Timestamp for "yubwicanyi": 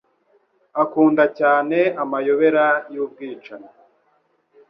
2.93-3.71